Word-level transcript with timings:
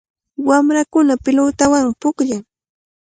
Wamrakuna 0.47 1.13
pilutawanmi 1.23 1.93
pukllan. 2.01 2.43